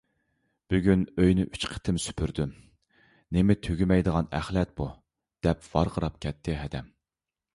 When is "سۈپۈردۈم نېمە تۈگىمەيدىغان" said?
2.05-4.31